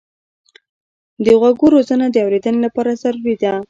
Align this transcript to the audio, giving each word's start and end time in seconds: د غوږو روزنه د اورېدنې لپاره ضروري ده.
د 1.25 1.25
غوږو 1.39 1.65
روزنه 1.75 2.05
د 2.09 2.15
اورېدنې 2.25 2.59
لپاره 2.65 2.91
ضروري 3.01 3.35
ده. 3.41 3.53